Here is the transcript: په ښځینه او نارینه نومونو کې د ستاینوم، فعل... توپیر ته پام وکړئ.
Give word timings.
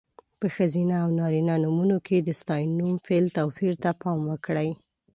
په 0.39 0.47
ښځینه 0.55 0.93
او 1.03 1.09
نارینه 1.19 1.55
نومونو 1.63 1.97
کې 2.07 2.17
د 2.21 2.29
ستاینوم، 2.41 2.93
فعل... 3.05 3.25
توپیر 3.37 3.73
ته 3.83 3.89
پام 4.01 4.19
وکړئ. 4.29 4.69